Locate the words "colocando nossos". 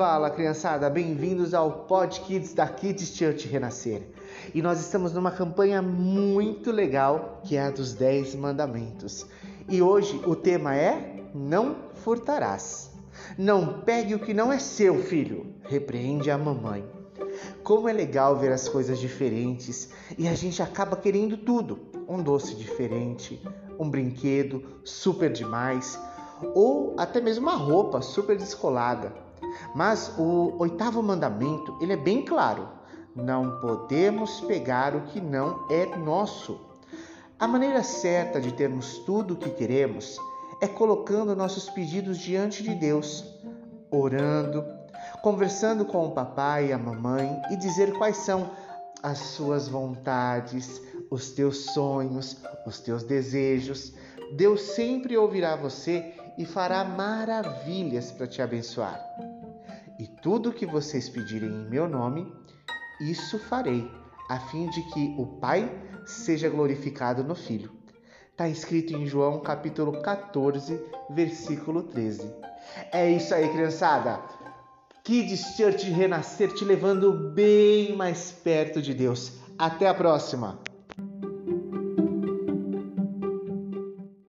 40.68-41.70